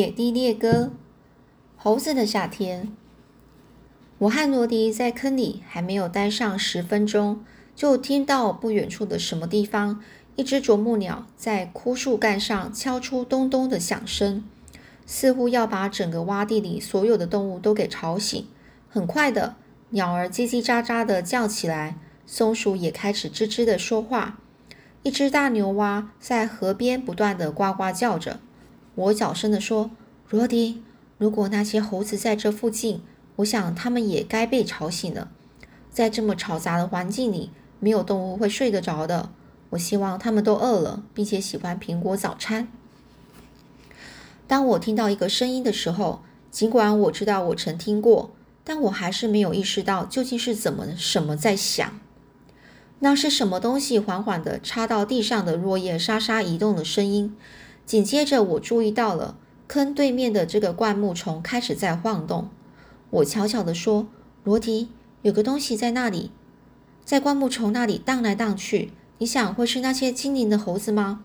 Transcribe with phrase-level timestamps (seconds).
[0.00, 0.92] 野地猎歌，
[1.76, 2.90] 猴子的夏天。
[4.16, 7.44] 我和罗迪在坑里还没有待上十分钟，
[7.76, 10.02] 就听到不远处的什么地方，
[10.36, 14.42] 一只啄木鸟在枯树干上敲出咚咚的响声，
[15.04, 18.46] 似乎要把整个洼地里所有的动物都给吵醒。
[18.88, 19.56] 很快的，
[19.90, 24.38] 鸟儿叽叽喳喳的叫起来，松鼠也开始吱吱的说话。
[25.02, 28.40] 一只大牛蛙在河边不断的呱呱叫着。
[28.94, 29.90] 我小声地说
[30.28, 30.82] ：“罗迪，
[31.18, 33.02] 如果那些猴子在这附近，
[33.36, 35.30] 我想他们也该被吵醒了。
[35.90, 39.30] 在这么嘈杂的环境里，没有动物会睡得着的。
[39.70, 42.68] 我希望他们都饿了，并且喜欢苹果早餐。”
[44.46, 48.32] 当我听到一个声音的时候，尽管我知道我曾听过，
[48.64, 52.00] 但我还是没有意识到究竟是怎么什么在响。
[52.98, 57.34] 那是什么东西缓缓地插到地上的落叶沙沙移动的声音？
[57.90, 59.36] 紧接着，我注意到了
[59.66, 62.48] 坑对面的这个灌木丛开始在晃动。
[63.10, 64.06] 我悄悄地说
[64.44, 64.90] ：“罗迪，
[65.22, 66.30] 有个东西在那里，
[67.04, 68.92] 在灌木丛那里荡来荡去。
[69.18, 71.24] 你想会是那些精灵的猴子吗？”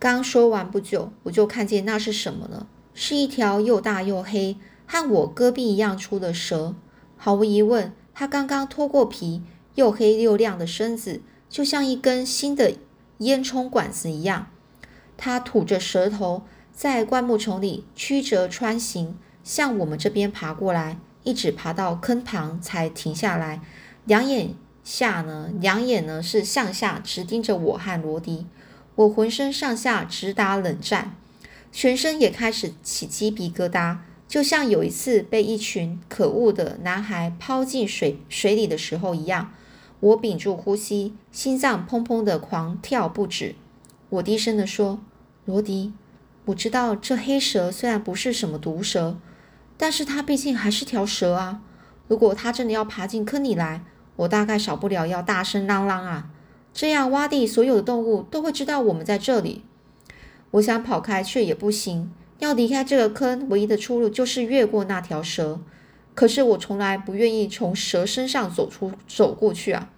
[0.00, 4.56] 刚说完不久，我就看见那是什么了，是一条又大又黑、
[4.88, 6.74] 和我胳臂一样粗的蛇。
[7.16, 7.92] 毫无疑问。
[8.12, 9.42] 它刚刚脱过皮，
[9.76, 12.72] 又黑又亮的身子就像一根新的
[13.18, 14.48] 烟囱管子一样。
[15.16, 23.60] 它吐着舌头，在灌木丛里曲折穿行，向我们这边爬过来，一直爬到坑旁才停下来。
[24.04, 28.46] 两眼下呢，两眼呢是向下直盯着我和罗迪。
[28.94, 31.14] 我浑身上下直打冷战，
[31.70, 33.98] 全身也开始起鸡皮疙瘩。
[34.26, 39.54] 就像有一次被一群可恶的男孩抛进水水里的时候一样，
[40.00, 43.56] 我屏住呼吸，心脏砰砰的狂跳不止。
[44.10, 45.00] 我低声地说
[45.44, 45.92] ：“罗迪，
[46.46, 49.16] 我知道这黑蛇虽然不是什么毒蛇，
[49.76, 51.60] 但是它毕竟还是条蛇啊。
[52.06, 53.84] 如果它真的要爬进坑里来，
[54.16, 56.30] 我大概少不了要大声嚷嚷啊，
[56.72, 59.64] 这样洼地所有的动物都会知道我们在这里。
[60.52, 65.58] 我想跑开，却也不行。”要离开这个坑，唯一的出路就是越过那条蛇。
[66.18, 69.88] 可是我从来不愿意从蛇身上走出走过去啊。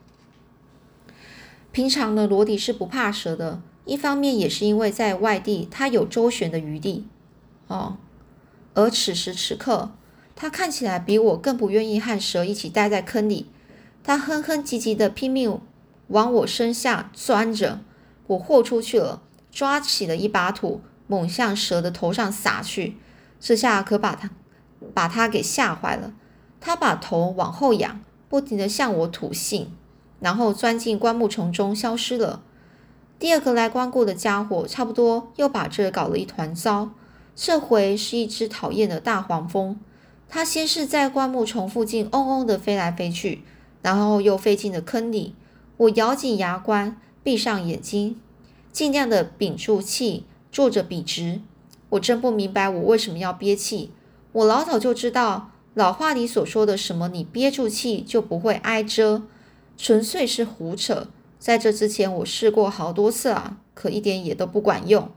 [1.73, 7.07] 平常呢，罗迪是不怕蛇的，一方面也是因为在外地他有周旋的余地
[7.69, 7.97] 哦。
[8.75, 9.93] 而此时此刻，
[10.37, 13.47] 他看起来比我更不愿意和蛇一起待在坑里。
[14.05, 15.59] 他哼哼唧唧的拼命
[16.09, 17.81] 往我身下钻着，
[18.27, 20.83] 我豁出去了，抓起了一把土。
[21.07, 22.99] 猛向蛇的头上撒去，
[23.41, 24.31] 这下可把他
[24.95, 26.13] 把他给吓坏了。
[26.61, 29.73] 他把头往后仰，不停地向我吐信，
[30.21, 32.43] 然后钻进灌木丛中消失了。
[33.19, 36.91] 第二个来光顾的家伙差不多又把这搞了一团糟。
[37.35, 39.79] 这回是一只讨厌的大黄蜂，
[40.29, 43.43] 它先是在灌木丛附近嗡嗡地飞来飞去，
[43.83, 45.35] 然后又飞进了坑里。
[45.79, 48.21] 我咬紧牙关，闭上眼睛，
[48.73, 50.27] 尽量的屏住气。
[50.53, 51.41] 坐着笔直，
[51.91, 53.93] 我真不明白我为什么要憋气。
[54.33, 59.23] 我老早就知道老话里所说的什么“你憋住气就不会挨蛰”，
[59.77, 61.09] 纯粹是胡扯。
[61.39, 65.11] 在这之前，我试过好多次啊，可一点也都不管用。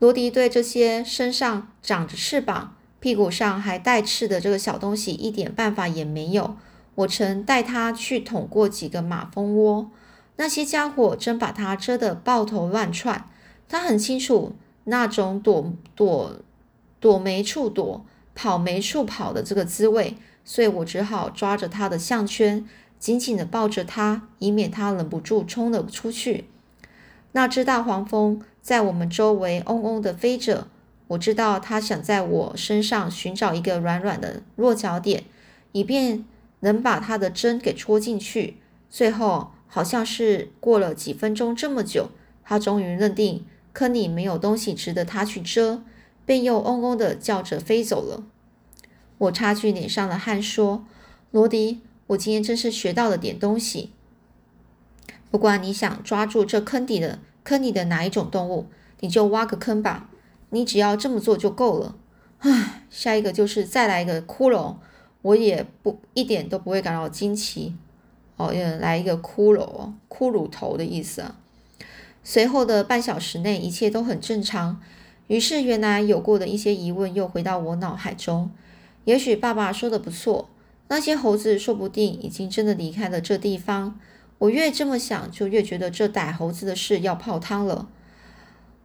[0.00, 6.56] 罗迪对这些身上长着翅膀、屁股上还带刺的这个小东西一点办法也没有。
[6.96, 9.90] 我曾带他去捅过几个马蜂窝。
[10.36, 13.28] 那些家伙真把他蛰得抱头乱窜，
[13.68, 14.52] 他很清楚
[14.84, 16.32] 那种躲躲
[17.00, 22.68] 躲没处躲、跑没处跑的这个滋味，所以我只好抓着他的项圈，
[22.98, 26.44] 紧紧的抱着他，以免他忍不住冲了出去。
[27.32, 30.68] 那只大黄蜂在我们周围嗡嗡的飞着，
[31.08, 35.24] 我知道它想在我身上寻找一个软软的落脚点，
[35.72, 36.24] 以便
[36.60, 38.58] 能把它的针给戳进去。
[38.88, 39.50] 最后。
[39.66, 42.10] 好像是过了几分钟这么久，
[42.44, 45.82] 他终于认定坑里没有东西值得他去遮，
[46.24, 48.24] 便又嗡嗡的叫着飞走了。
[49.18, 50.86] 我擦去脸上的汗，说
[51.30, 53.90] ：“罗迪，我今天真是学到了点东西。
[55.30, 58.66] 不管你想抓住这坑底的坑里的哪一种动物，
[59.00, 60.08] 你就挖个坑吧。
[60.50, 61.96] 你只要这么做就够了。
[62.38, 64.76] 唉，下一个就是再来一个骷髅，
[65.22, 67.74] 我也不一点都不会感到惊奇。”
[68.36, 71.36] 哦，来一个骷髅，骷髅头的意思啊。
[72.24, 74.80] 随后的半小时内，一切都很正常。
[75.28, 78.50] 于是，原来有过的一些疑问又回到我脑海中。
[79.04, 80.48] 也许爸爸说的不错，
[80.88, 84.00] 那些猴子说不定已经真的离开了这地方。
[84.38, 87.88] 我越这么想，就越觉得这逮猴子的事要泡汤了。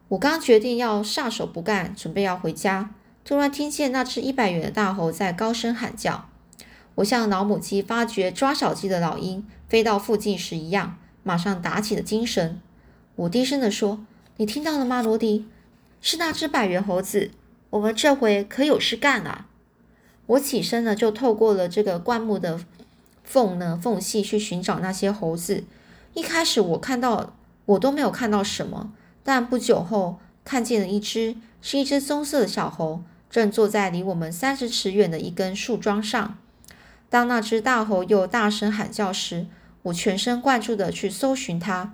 [0.10, 2.94] 我刚决定要撒手不干，准备要回家，
[3.24, 6.30] 突然听见那只一百元的大猴在高声喊叫。
[6.96, 12.60] 我像老母鸡发觉抓小鸡的老鹰飞到附近时一样，马上打起了精神。
[13.20, 14.00] 我低声地说
[14.38, 15.46] ：“你听到了吗，罗迪？
[16.00, 17.32] 是那只百元猴子。
[17.72, 19.48] 我们这回可有事干啊！”
[20.26, 22.62] 我起身呢，就透过了这个灌木的
[23.26, 25.66] 缝呢缝隙去寻找那些猴子。
[26.14, 27.34] 一开始我看到
[27.66, 28.94] 我都没有看到什么。
[29.22, 36.38] 但不久后，看见了一只，是一只棕色的小猴，正坐在离我们三十尺远的一根树桩上。
[37.10, 39.48] 当那只大猴又大声喊叫时，
[39.84, 41.94] 我全神贯注地去搜寻它。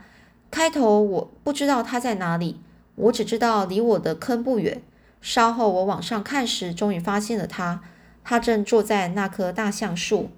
[0.51, 2.59] 开头我不知道它在哪里，
[2.95, 4.81] 我只知道离我的坑不远。
[5.21, 7.81] 稍后我往上看时，终于发现了它。
[8.23, 10.29] 它正坐在那棵大橡树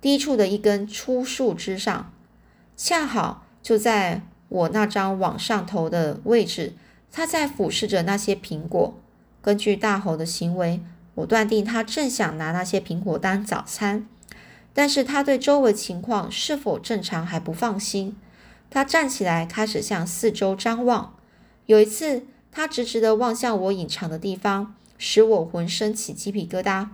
[0.00, 2.12] 低处的一根粗树枝上，
[2.76, 4.22] 恰好就在。
[4.48, 6.74] 我那张往上头的位置，
[7.10, 8.92] 他在俯视着那些苹果。
[9.40, 10.82] 根据大猴的行为，
[11.14, 14.06] 我断定他正想拿那些苹果当早餐。
[14.74, 18.14] 但是他对周围情况是否正常还不放心。
[18.72, 21.14] 他站起来，开始向四周张望。
[21.66, 26.88] 有一次，他直直地望向我隐藏的地方，使我浑身起鸡皮疙瘩。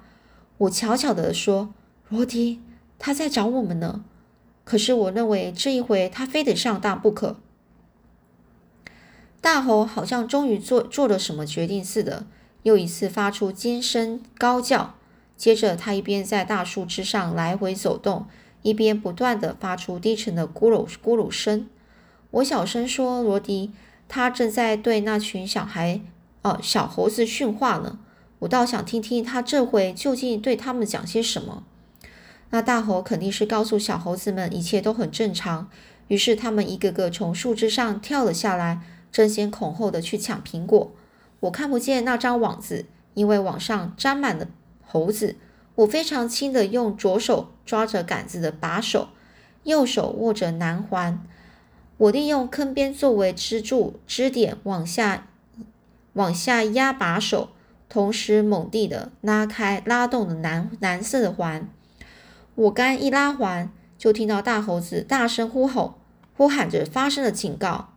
[0.58, 1.72] 我悄悄地说
[2.10, 2.60] ：“罗迪，
[2.98, 4.04] 他在找我们呢。”
[4.66, 7.36] 可是我认为这一回他非得上当不可。
[9.40, 12.26] 大猴好像终于做做了什么决定似的，
[12.64, 14.96] 又一次发出尖声高叫。
[15.36, 18.26] 接着，他一边在大树枝上来回走动，
[18.62, 21.68] 一边不断地发出低沉的咕噜咕噜声。
[22.30, 23.72] 我小声说：“罗迪，
[24.08, 26.00] 他正在对那群小孩，
[26.42, 27.98] 哦，小猴子训话呢。
[28.40, 31.64] 我倒想听听他这回究竟对他们讲些什么。”
[32.50, 35.68] 那大猴肯定是告诉小猴子们一切都很正常，
[36.08, 38.80] 于是他们一个个从树枝上跳了下来。
[39.10, 40.92] 争先恐后的去抢苹果，
[41.40, 42.84] 我看不见那张网子，
[43.14, 44.46] 因为网上沾满了
[44.86, 45.36] 猴子。
[45.78, 49.10] 我非常轻的用左手抓着杆子的把手，
[49.62, 51.20] 右手握着南环。
[51.98, 55.28] 我利用坑边作为支柱支点，往下
[56.14, 57.50] 往下压把手，
[57.88, 61.68] 同时猛地的拉开拉动的蓝蓝色的环。
[62.56, 66.00] 我刚一拉环，就听到大猴子大声呼吼，
[66.36, 67.90] 呼喊着发生了警告。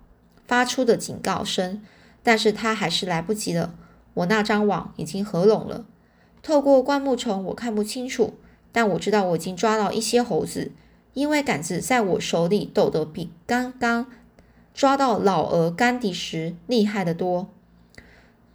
[0.46, 1.82] 发出的警告声，
[2.22, 3.74] 但是他还是来不及了。
[4.14, 5.86] 我那张网已经合拢了，
[6.44, 8.34] 透过灌木丛我看不清楚，
[8.72, 10.72] 但我知道我已经抓到一些猴子，
[11.14, 14.08] 因为杆子在我手里抖得比刚刚
[14.74, 17.50] 抓到老鹅甘迪时厉害得多。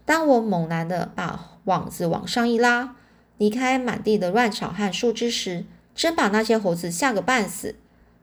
[0.05, 2.97] 当我猛然的把网子往上一拉，
[3.39, 7.75] 离开满地的乱草和树枝时，真把那些猴子吓个半死。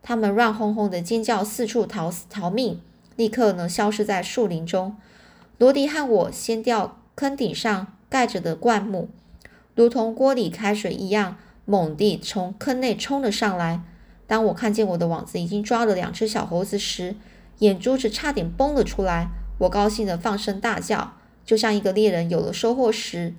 [0.01, 2.81] 他们乱哄哄的尖叫，四处逃逃命。
[3.15, 4.95] 立刻呢，消失在树林中。
[5.57, 9.10] 罗迪和我掀掉坑顶上盖着的灌木，
[9.75, 13.81] 如同锅里开水一样，猛地从坑内冲了上来。
[14.27, 17.15] 当我看见我的网子已经抓了两只小猴子时，
[17.59, 19.29] 眼珠子差点崩了出来。
[19.59, 21.13] 我高兴地放声大叫，
[21.45, 23.35] 就像一个猎人有了收获时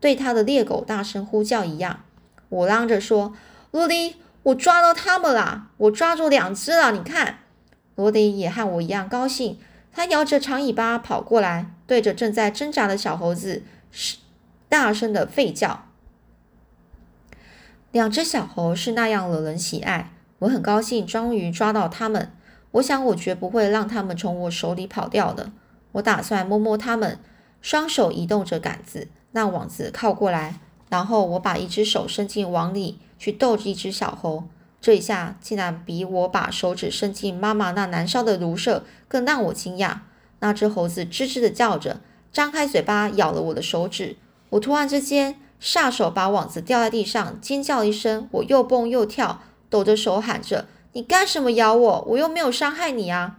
[0.00, 2.00] 对他的猎狗大声呼叫一样。
[2.48, 3.34] 我嚷着说
[3.72, 5.68] ：“罗迪，我抓到他们了！
[5.78, 7.38] 我抓住两只了，你看。”
[7.96, 9.58] 罗迪也和我一样高兴，
[9.92, 14.18] 他摇着长尾巴跑过来，对着正在挣扎的小猴子是
[14.68, 15.86] 大声的吠叫。
[17.90, 22.30] 两只小猴是那样惹人喜爱，我很高兴，终于抓到它们。
[22.72, 25.50] 我想，我绝不会让它们从我手里跑掉的。
[25.92, 27.18] 我打算摸摸它们，
[27.62, 30.60] 双手移动着杆子，让网子靠过来，
[30.90, 34.44] 然后我把一只手伸进网里去逗着一只小猴。
[34.82, 40.00] 这一下竟然比我把手指伸进妈妈那燃烧的炉舍更让我惊讶。
[40.40, 44.16] 那只猴子吱吱的叫着，张开嘴巴咬了我的手指。
[44.50, 48.28] 我突然之间下手把网子掉在地上，尖叫一声。
[48.32, 52.04] 我又蹦又跳，抖着手喊着：“你干什么咬我？
[52.08, 53.38] 我又没有伤害你啊！”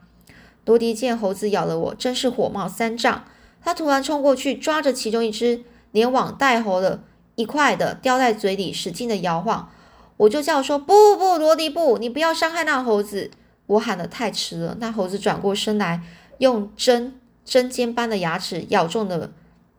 [0.66, 3.24] 罗迪见猴子咬了我，真是火冒三丈。
[3.64, 7.02] 他突然冲过去，抓着其中一只，连网带猴的
[7.36, 9.70] 一块的叼在嘴里，使劲的摇晃。
[10.18, 13.32] 我就叫说不不，罗迪不，你不要伤害那猴子！
[13.66, 16.02] 我喊的太迟了，那猴子转过身来，
[16.40, 19.32] 用针针尖般的牙齿咬中了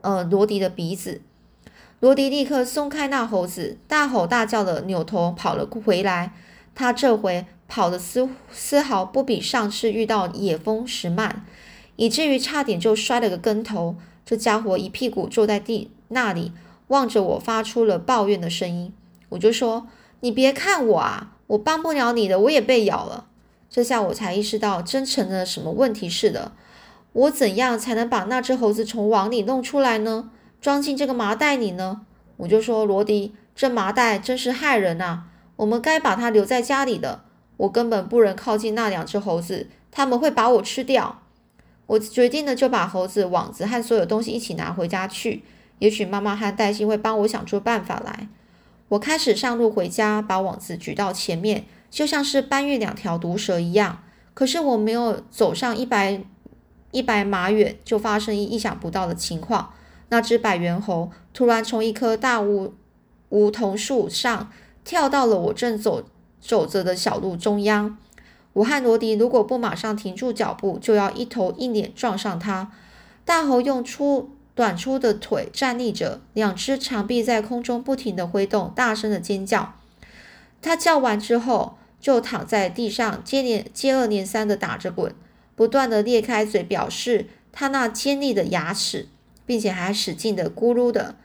[0.02, 1.20] 呃罗迪的鼻子。
[2.00, 6.32] 罗迪立刻松开那猴子，大吼大叫的扭头跑了回来。
[6.74, 11.44] 他这回跑的丝丝毫不比上次遇到野蜂时慢，
[11.96, 13.96] 以至于差点就摔了个跟头。
[14.24, 16.52] 这家伙一屁股坐在地那里，
[16.88, 18.92] 望着我，发出了抱怨的声音。
[19.30, 19.86] 我就说。
[20.22, 23.24] 你别看我啊，我帮不了你的，我也被咬了。
[23.70, 26.52] 这下我才意识到真成了什么问题似的。
[27.12, 30.30] 我怎样才能把那只猴子从网里弄出来呢？
[30.60, 32.02] 装进这个麻袋里呢？
[32.36, 35.24] 我就说罗迪，这麻袋真是害人啊！
[35.56, 37.22] 我们该把它留在家里的。
[37.56, 41.22] 我根本不能靠近那两只猴子，他们会把我吃掉。
[41.86, 45.42] 我决定呢，就把猴子、网子和所有东西一起拿回家去。
[45.80, 48.28] 也许妈妈和黛西会帮我想出办法来。
[48.88, 54.02] 我开始上路回家，把网子举到前面，就像是搬运两条毒蛇一样。
[54.32, 56.22] 可是我没有走上一百。
[56.90, 59.72] 一百码远，就发生意想不到的情况。
[60.08, 62.74] 那只百元猴突然从一棵大梧
[63.28, 64.50] 梧桐树上
[64.84, 66.04] 跳到了我正走
[66.40, 67.96] 走着的小路中央。
[68.54, 72.72] 我和罗迪如果不马上停住脚步，就要一头一脸撞上它。
[73.24, 79.74] 大猴用粗短粗的腿站立着，两只长臂在空中不停地挥动，大声的尖叫。
[80.60, 85.14] 它叫完之后，就躺在地上，接连接二连三的打着滚。
[85.60, 89.08] 不断的裂开嘴，表示他那尖利的牙齿，
[89.44, 91.16] 并且还使劲的咕噜的，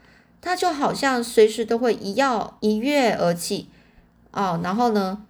[0.42, 3.70] 他就好像随时都会一跃一跃而起，
[4.32, 5.24] 哦，然后呢，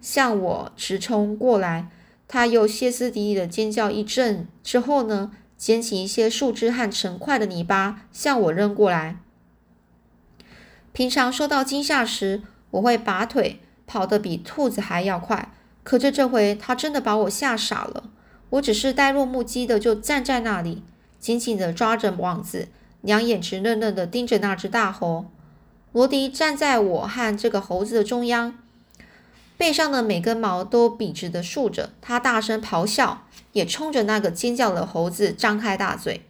[0.00, 1.90] 向我直冲过来。
[2.28, 9.16] 他又歇斯底里的尖叫一阵之后呢，捡起一些树枝和成块的泥巴向我扔过来。
[10.92, 15.52] 平常受到惊吓时，我会拔腿跑得比兔子还要快，
[15.82, 18.10] 可这这回他真的把我吓傻了。
[18.50, 20.82] 我只是呆若木鸡的就站在那里，
[21.18, 22.68] 紧紧的抓着网子，
[23.02, 25.26] 两眼直愣愣的盯着那只大猴。
[25.92, 28.58] 罗迪站在我和这个猴子的中央，
[29.56, 31.90] 背上的每根毛都笔直的竖着。
[32.00, 36.22] 他大声咆哮，也冲着那个尖叫的猴子张开大嘴。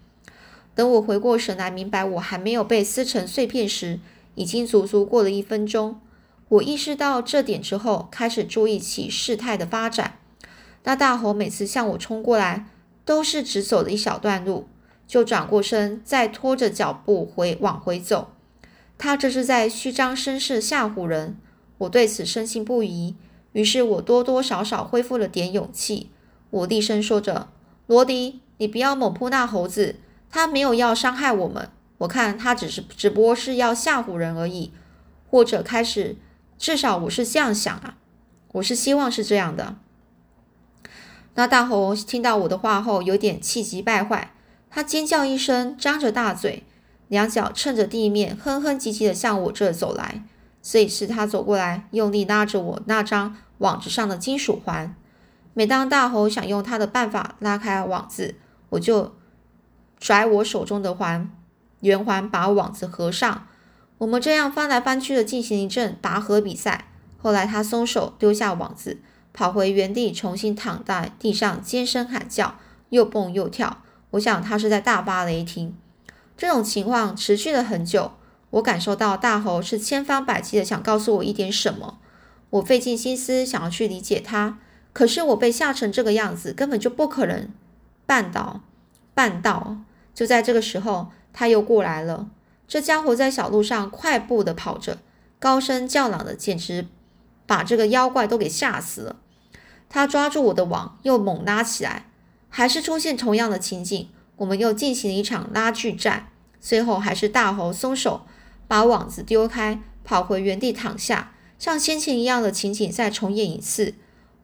[0.74, 3.98] 等我回过神来，明白我还没有被撕成碎片时，
[4.36, 6.00] 已经足足过了一分钟。
[6.48, 10.18] 我意识到这点之后，开始注意起事态的发展。
[10.84, 12.66] 那大猴每次向我冲过来，
[13.04, 14.68] 都是只走了一小段路，
[15.06, 18.32] 就转过身，再拖着脚步回往回走。
[18.96, 21.36] 他这是在虚张声势吓唬人。
[21.78, 23.14] 我对此深信不疑，
[23.52, 26.10] 于是我多多少少恢复了点勇气。
[26.50, 27.48] 我低声说着
[27.86, 29.96] ：“罗迪，你不要猛扑那猴子，
[30.28, 31.70] 他没有要伤害我们。
[31.98, 34.72] 我看他只是只不过是要吓唬人而已，
[35.30, 36.16] 或者开始，
[36.58, 37.96] 至少我是这样想啊，
[38.54, 39.76] 我是希望是这样的。”
[41.38, 44.32] 那大猴听到我的话后，有点气急败坏，
[44.68, 46.64] 他尖叫一声，张着大嘴，
[47.06, 50.24] 两脚蹭着地面，哼哼唧唧的向我这走来。
[50.62, 54.92] 所以是他走过来，用力拉着我那张网子上的金属环。
[55.54, 58.34] 每当大猴想用他的办法拉开网子，
[58.70, 59.14] 我就
[60.00, 61.30] 拽我手中的环
[61.82, 63.46] 圆环，把网子合上。
[63.98, 66.86] 我们这样翻来翻去的进行一阵拔河比赛。
[67.16, 68.98] 后来他松手，丢下网子。
[69.32, 72.56] 跑回原地，重新躺在地上，尖声喊叫，
[72.90, 73.82] 又蹦又跳。
[74.10, 75.76] 我想他是在大发雷霆。
[76.36, 78.12] 这种情况持续了很久。
[78.50, 81.98] 我感受到大猴是千方百计的想告诉我一点什么。
[82.50, 84.58] 我费尽心思想要去理解他，
[84.94, 87.50] 可是我被吓成这个样子，根本就不可能
[88.06, 88.62] 办到。
[89.12, 89.78] 办到。
[90.14, 92.30] 就在这个时候，他又过来了。
[92.66, 94.98] 这家伙在小路上快步的跑着，
[95.38, 96.86] 高声叫嚷的，简直
[97.48, 99.16] 把这个妖怪都给吓死了。
[99.88, 102.10] 他抓住我的网，又猛拉起来，
[102.50, 104.10] 还是出现同样的情景。
[104.36, 106.28] 我们又进行了一场拉锯战，
[106.60, 108.26] 最后还是大猴松手，
[108.68, 113.94] 把网子丢开，跑回原地躺下，像先前一样的情景再重演一次。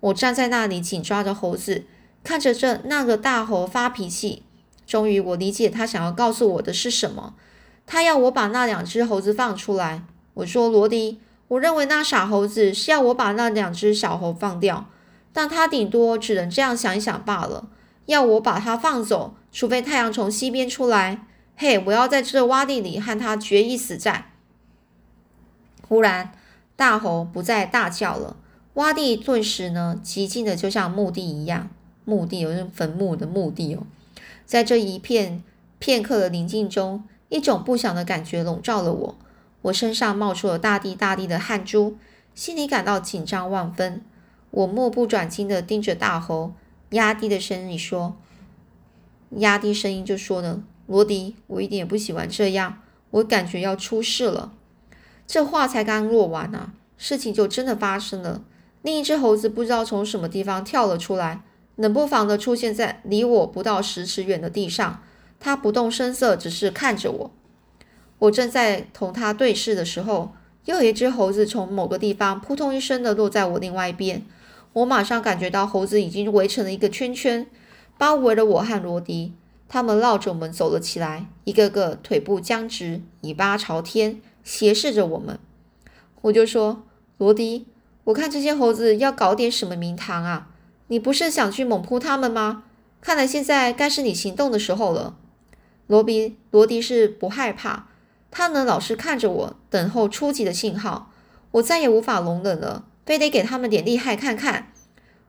[0.01, 1.85] 我站在那里，紧抓着猴子，
[2.25, 4.43] 看着这那个大猴发脾气。
[4.87, 7.35] 终于，我理解他想要告诉我的是什么。
[7.87, 10.05] 他要我把那两只猴子放出来。
[10.35, 14.87] 我说：“罗迪，我认为那傻猴子是要我把那两只小猴放掉。”
[15.33, 17.69] 但他顶多只能这样想一想罢了。
[18.07, 21.27] 要我把他放走，除非太阳从西边出来。
[21.57, 24.27] 嘿，我要在这洼地里和他决一死战。
[25.89, 26.31] 忽然，
[26.77, 28.37] 大猴不再大叫了，
[28.75, 31.69] 洼地顿时呢，寂静的就像墓地一样。
[32.05, 33.83] 墓地有人坟墓的墓地哦。
[34.47, 35.43] 在这一片
[35.81, 39.19] 片刻的宁静中，一种不祥的感觉笼罩了我。
[39.65, 41.97] 我身上冒出了大滴大滴的汗珠，
[42.35, 44.03] 心里感到紧张万分。
[44.51, 46.53] 我目不转睛地盯着大猴，
[46.91, 48.17] 压低的声音说
[49.39, 52.81] ：“压低声音就说呢，罗迪，我一点也不喜欢这样，
[53.11, 54.53] 我感觉要出事了。”
[55.27, 58.43] 这话才刚落完呢，事情就真的发生了。
[58.83, 61.43] 另一只猴子不知道从什么地方跳了出来，
[61.77, 65.03] 冷不防地出现在离我不到十尺远的地上。
[65.41, 67.31] 它不动声色，只是看着我。
[68.25, 70.33] 我正在同它对视的时候，
[70.67, 74.25] 又有一只猴子从某个地方扑通一声的落在我另外一边。
[74.73, 77.47] 我马上感觉到猴子已经围成了一个圈圈，
[77.99, 79.33] 包围了我和罗迪。
[79.69, 85.39] 他们绕着我们走了起来，一个个腿部僵直，尾巴朝天，斜视着我们。
[86.23, 86.85] 我就说
[87.19, 87.67] ：“罗迪，
[88.05, 90.49] 我看这些猴子要搞点什么名堂啊！
[90.89, 92.65] 你不是想去猛扑他们吗？
[93.01, 95.17] 看来现在该是你行动的时候了。”
[95.87, 97.89] 罗比罗迪是不害怕，
[98.37, 101.13] 他呢老是看着我，等候初级的信号。
[101.53, 104.73] 我再也无法容忍了，非得给他们点厉害看看。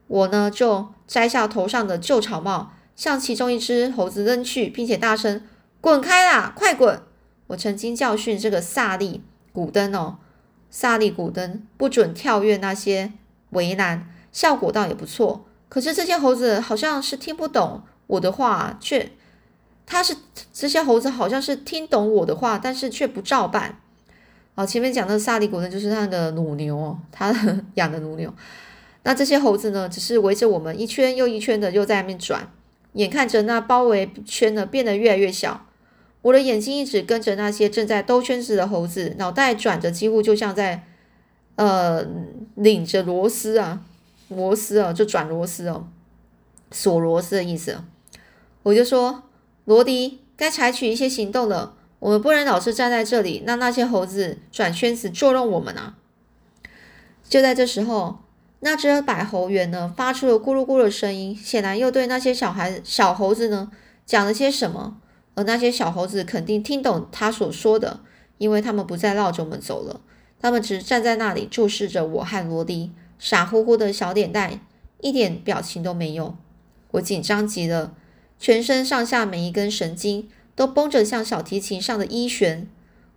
[0.08, 5.42] 我呢就摘下头上的旧草帽，向其中一只猴子扔去，并且大声
[5.80, 7.00] ：“滚开啦，快滚！”
[7.46, 9.22] 我曾经教训这个萨利
[9.52, 10.18] 古登哦，
[10.68, 13.12] 萨利古登不准跳跃那些
[13.50, 15.46] 围栏，效果倒也不错。
[15.68, 19.12] 可是这些猴子好像是听不懂我的话，却。
[19.86, 20.16] 他是
[20.52, 23.78] 这些猴子好像是听懂我的话，但是却不照办。
[24.56, 27.32] 哦，前面讲的萨利古呢，就是那个母牛，他
[27.74, 28.32] 养的母牛。
[29.04, 32.50] 那这些猴子呢，只是围着我们一圈又一圈的，又在那边转。
[32.94, 35.66] 眼看着那包围圈呢变得越来越小，
[36.22, 40.82] 我的眼睛一直跟着那些正在兜圈子的猴子，脑袋转着，几乎就像在
[41.56, 42.04] 呃
[42.54, 43.82] 拧着螺丝啊，
[44.28, 45.86] 螺丝啊，就转螺丝哦，
[46.72, 47.78] 锁螺丝的意思。
[48.62, 49.22] 我就说。
[49.66, 51.74] 罗迪，该采取一些行动了。
[51.98, 55.96] 我们不能老是站在这里，让那些猴子转圈子捉弄我们啊！
[57.28, 58.18] 就在这时候，
[58.60, 63.72] 那只百猴猿呢，发出了咕噜咕噜的声音，显然又对那些小孩、小猴子呢
[64.04, 64.98] 讲了些什么。
[65.34, 67.98] 而那些小猴子肯定听懂他所说的，
[68.38, 70.00] 因为他们不再绕着我们走了，
[70.38, 74.60] 他们只站在那里注视着我和罗迪，傻乎乎的小脸蛋，
[75.00, 76.36] 一点表情都没有。
[76.92, 77.94] 我紧张极了。
[78.38, 82.68] 全身上下每一根神经都绷着，像小提琴上的一弦。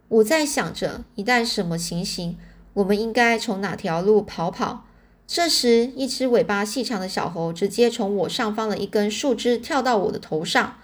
[0.08, 2.38] 我在想着，一旦什么情形，
[2.74, 4.86] 我们应该从哪条路跑跑。
[5.28, 10.78] 这时，一只尾巴细长的小猴直接从我上方的一根树枝跳到我的头上，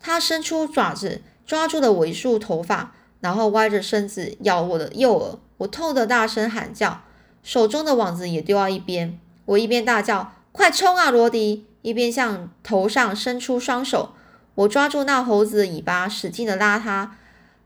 [0.00, 5.38] 它伸出爪子抓住了我一束头发，然后歪着身子咬我的右耳。
[5.58, 7.02] 我痛得大声喊叫，
[7.42, 9.18] 手中的网子也丢到一边。
[9.44, 14.14] 我一边大叫：“快冲啊，罗迪！”一边向头上伸出双手，
[14.54, 17.16] 我抓住那猴子的尾巴，使劲的拉它。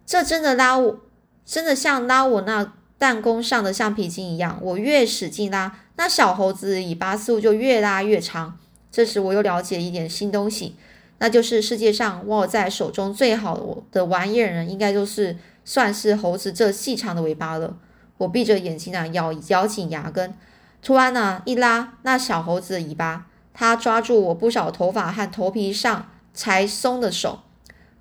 [0.07, 1.01] 这真的拉我，
[1.45, 4.59] 真的像拉我那弹弓上的橡皮筋一样。
[4.63, 8.59] 我越使劲拉，那小猴子的尾巴似乎就越拉越长。
[8.93, 10.77] 这时，我又了解一点新东西，
[11.19, 17.77] 那就是世界上握在手中最好的玩意儿呢，应该就是算是猴子这细长的尾巴了。
[18.19, 20.35] 我闭着眼睛啊，咬咬紧牙根，
[20.81, 23.27] 突然呢，一拉那小猴子的尾巴。
[23.55, 27.39] 他抓住我不少头发和头皮上才松的手，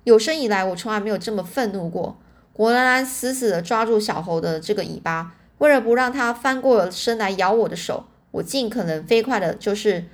[0.02, 2.18] 有生以来我从来没有这么愤怒过。
[2.54, 10.04] 我仍然死死地抓住小猴的这个尾巴，为了不让它翻过身来咬我的手，我尽可能飞快的，就是，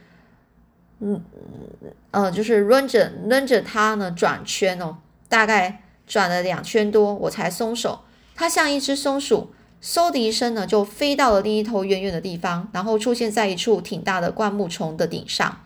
[1.00, 1.22] 嗯，
[2.11, 4.98] 呃，就是抡着抡着它呢转圈哦，
[5.29, 8.00] 大概转了两圈多，我才松手。
[8.35, 9.53] 它像一只松鼠。
[9.83, 15.64] 嗖的一声呢，就飞到了另一头远远的地方，然后出现在一处挺大的灌木丛的顶上。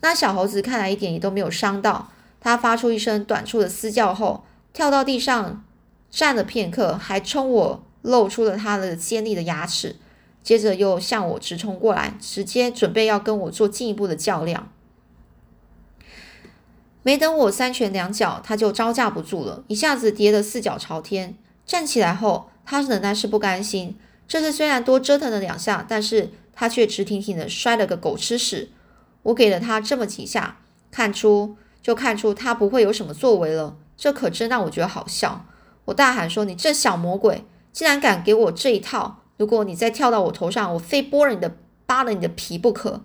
[0.00, 5.64] 那小猴子看来一点也都没有伤到，它发出一声短促的嘶叫后，跳到地上
[6.08, 9.96] 站了片刻，还冲我露出了它的尖利的牙齿，
[10.44, 14.70] 接着又向我直冲过来，直接准备要跟我做进一步的较量。
[17.02, 22.50] 没等我三拳两脚，它就招架不住了，一下子跌得四脚朝天，站起来后。
[22.64, 23.96] 他仍然是不甘心，
[24.28, 28.70] 这次虽然多折腾了两下，但是他却直挺挺的摔了个狗吃屎。
[29.24, 30.58] 我给了他这么几下，
[30.90, 35.46] 看出就看出他不会有什么作为了，这可真让我觉得好笑。
[35.86, 39.22] 我大喊说：“你这小魔鬼，竟然敢给我这一套！
[39.36, 43.02] 如果你再跳到我头上，我非剥了你的、扒了你的皮不可！”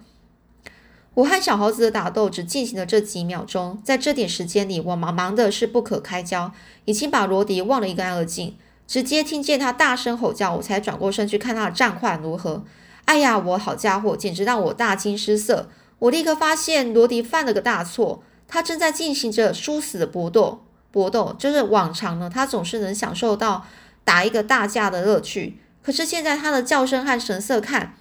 [1.15, 6.51] 我和小猴子的打斗只进行了这几秒钟，在这点时间里，我忙忙的是不可开交，
[6.85, 8.55] 已经把罗迪忘了一干二净。
[8.87, 12.63] 直接听见他大声吼叫，我才转过身去看他的战况如何。
[13.05, 15.69] 哎呀，我好家伙，简直让我大惊失色！
[15.99, 20.63] 我立刻发现罗迪犯了个大错，他正在进行着殊死的搏斗。
[20.89, 23.65] 搏斗就是往常呢，他总是能享受到
[24.03, 25.59] 打一个大架的乐趣。
[25.83, 27.93] 可是现在他的叫声和神色看，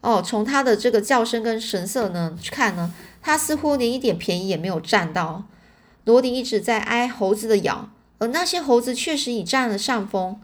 [0.00, 5.44] 哦，从他的这个叫声跟神色呢去看呢，他似乎连一点便宜也没有占到。
[6.04, 7.90] 罗迪一直在挨猴子的咬。
[8.18, 10.40] 而那些猴子确实已占了上风，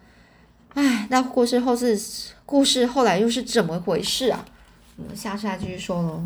[0.74, 1.98] 唉，那故事后是
[2.44, 4.44] 故事后来又是怎么回事啊？
[4.96, 6.22] 我们下次再继续说喽。